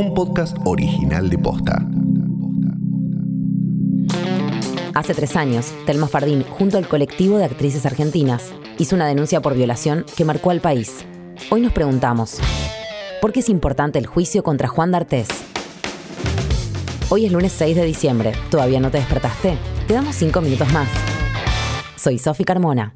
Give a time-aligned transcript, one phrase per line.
[0.00, 1.86] un podcast original de Posta.
[4.94, 9.54] Hace tres años, Telma Fardín, junto al colectivo de actrices argentinas, hizo una denuncia por
[9.54, 11.04] violación que marcó al país.
[11.50, 12.38] Hoy nos preguntamos,
[13.20, 15.28] ¿por qué es importante el juicio contra Juan D'Artés?
[17.10, 18.32] Hoy es lunes 6 de diciembre.
[18.50, 19.58] ¿Todavía no te despertaste?
[19.86, 20.88] Te damos cinco minutos más.
[21.96, 22.94] Soy Sofi Carmona.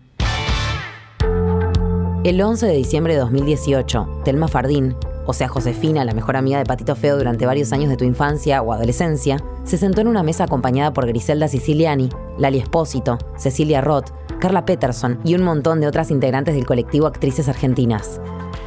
[2.25, 4.97] El 11 de diciembre de 2018, Telma Fardín,
[5.27, 8.63] o sea Josefina, la mejor amiga de Patito Feo durante varios años de tu infancia
[8.63, 12.09] o adolescencia, se sentó en una mesa acompañada por Griselda Siciliani,
[12.39, 17.49] Lali Espósito, Cecilia Roth, Carla Peterson y un montón de otras integrantes del colectivo Actrices
[17.49, 18.21] Argentinas.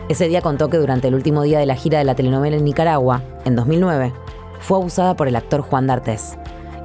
[0.09, 2.63] Ese día contó que durante el último día de la gira de la telenovela en
[2.63, 4.13] Nicaragua, en 2009,
[4.59, 6.37] fue abusada por el actor Juan D'Artés.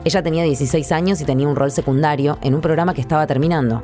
[0.04, 3.82] Ella tenía 16 años y tenía un rol secundario en un programa que estaba terminando.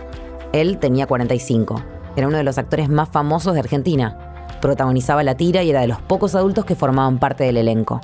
[0.53, 1.83] Él tenía 45.
[2.17, 4.28] Era uno de los actores más famosos de Argentina.
[4.61, 8.01] Protagonizaba la tira y era de los pocos adultos que formaban parte del elenco.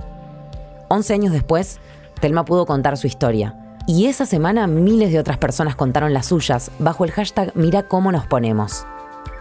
[0.88, 1.78] 11 años después,
[2.20, 3.54] Telma pudo contar su historia.
[3.86, 8.12] Y esa semana miles de otras personas contaron las suyas bajo el hashtag Mira cómo
[8.12, 8.86] nos ponemos.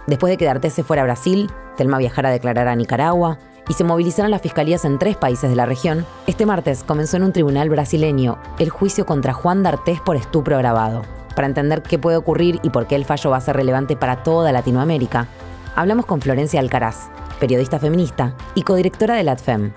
[0.08, 3.38] Después de que D'Artés se fuera a Brasil, Telma viajara a declarar a Nicaragua
[3.70, 7.24] y se movilizaron las fiscalías en tres países de la región, este martes comenzó en
[7.24, 11.04] un tribunal brasileño el juicio contra Juan D'Artés por estupro grabado.
[11.36, 14.24] Para entender qué puede ocurrir y por qué el fallo va a ser relevante para
[14.24, 15.28] toda Latinoamérica,
[15.76, 19.74] hablamos con Florencia Alcaraz, periodista feminista y codirectora de LATFEM.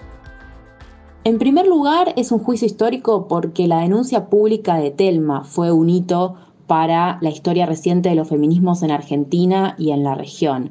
[1.24, 5.90] En primer lugar, es un juicio histórico porque la denuncia pública de Telma fue un
[5.90, 6.36] hito
[6.66, 10.70] para la historia reciente de los feminismos en Argentina y en la región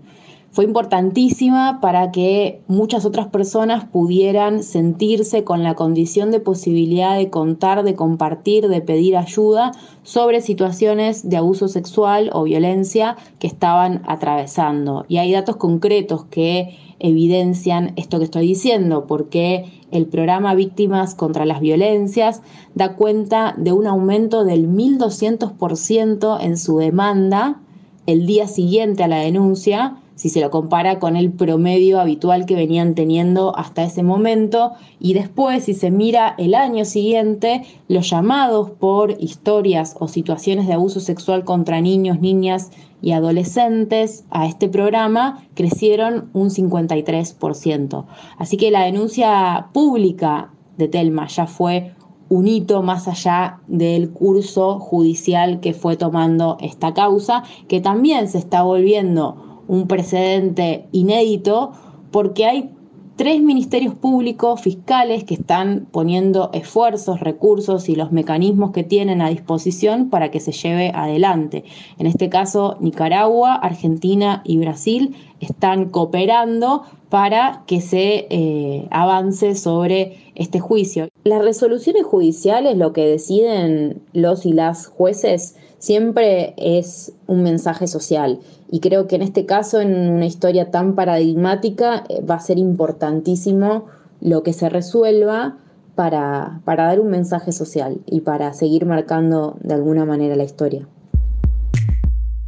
[0.56, 7.30] fue importantísima para que muchas otras personas pudieran sentirse con la condición de posibilidad de
[7.30, 14.02] contar, de compartir, de pedir ayuda sobre situaciones de abuso sexual o violencia que estaban
[14.08, 15.03] atravesando.
[15.09, 21.45] Y hay datos concretos que evidencian esto que estoy diciendo, porque el programa Víctimas contra
[21.45, 22.42] las Violencias
[22.76, 27.60] da cuenta de un aumento del 1.200% en su demanda
[28.05, 32.55] el día siguiente a la denuncia si se lo compara con el promedio habitual que
[32.55, 34.71] venían teniendo hasta ese momento.
[34.99, 40.73] Y después, si se mira el año siguiente, los llamados por historias o situaciones de
[40.73, 42.71] abuso sexual contra niños, niñas
[43.02, 48.05] y adolescentes a este programa crecieron un 53%.
[48.37, 51.93] Así que la denuncia pública de Telma ya fue
[52.30, 58.39] un hito más allá del curso judicial que fue tomando esta causa, que también se
[58.39, 61.71] está volviendo un precedente inédito
[62.11, 62.71] porque hay
[63.15, 69.30] tres ministerios públicos fiscales que están poniendo esfuerzos, recursos y los mecanismos que tienen a
[69.30, 71.64] disposición para que se lleve adelante.
[71.98, 80.17] En este caso, Nicaragua, Argentina y Brasil están cooperando para que se eh, avance sobre
[80.36, 81.08] este juicio.
[81.27, 88.41] Las resoluciones judiciales, lo que deciden los y las jueces, siempre es un mensaje social.
[88.69, 92.59] Y creo que en este caso, en una historia tan paradigmática, eh, va a ser
[92.59, 93.87] importantísimo
[94.21, 95.58] lo que se resuelva
[95.95, 100.87] para, para dar un mensaje social y para seguir marcando de alguna manera la historia.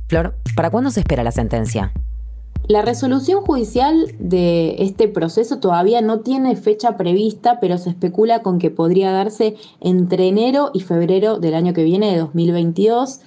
[0.08, 1.94] Flor, ¿para cuándo se espera la sentencia?
[2.68, 8.60] La resolución judicial de este proceso todavía no tiene fecha prevista, pero se especula con
[8.60, 13.22] que podría darse entre enero y febrero del año que viene, de 2022.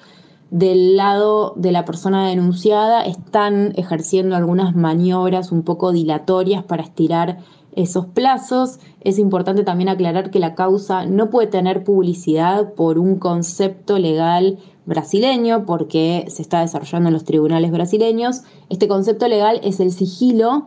[0.50, 7.38] Del lado de la persona denunciada están ejerciendo algunas maniobras un poco dilatorias para estirar
[7.72, 8.78] esos plazos.
[9.00, 14.58] Es importante también aclarar que la causa no puede tener publicidad por un concepto legal
[14.90, 18.42] brasileño, porque se está desarrollando en los tribunales brasileños.
[18.68, 20.66] Este concepto legal es el sigilo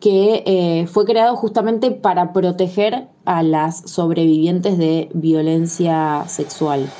[0.00, 6.90] que eh, fue creado justamente para proteger a las sobrevivientes de violencia sexual.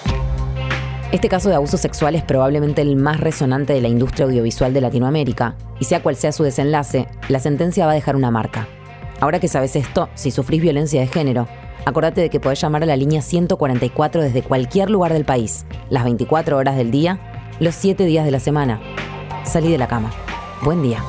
[1.13, 4.81] Este caso de abuso sexual es probablemente el más resonante de la industria audiovisual de
[4.81, 8.69] Latinoamérica, y sea cual sea su desenlace, la sentencia va a dejar una marca.
[9.21, 11.49] Ahora que sabes esto, si sufrís violencia de género,
[11.85, 16.05] acordate de que podés llamar a la línea 144 desde cualquier lugar del país, las
[16.05, 17.19] 24 horas del día,
[17.61, 18.81] los 7 días de la semana.
[19.45, 20.11] Salí de la cama.
[20.63, 21.03] Buen día.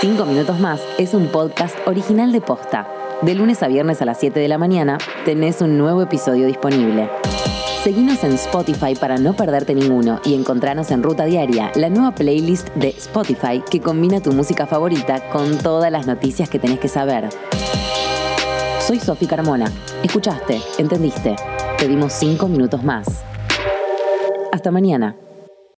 [0.00, 2.86] Cinco minutos más es un podcast original de Posta.
[3.22, 7.08] De lunes a viernes a las 7 de la mañana tenés un nuevo episodio disponible.
[7.86, 12.66] Seguinos en Spotify para no perderte ninguno y encontrarnos en Ruta Diaria, la nueva playlist
[12.74, 17.28] de Spotify que combina tu música favorita con todas las noticias que tenés que saber.
[18.80, 19.70] Soy Sofi Carmona.
[20.02, 21.36] Escuchaste, entendiste.
[21.78, 23.22] Pedimos cinco minutos más.
[24.50, 25.14] Hasta mañana.